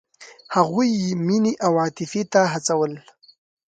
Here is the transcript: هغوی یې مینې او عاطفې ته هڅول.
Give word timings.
هغوی 0.55 0.89
یې 1.03 1.11
مینې 1.25 1.53
او 1.65 1.71
عاطفې 1.83 2.23
ته 2.31 2.41
هڅول. 2.53 2.93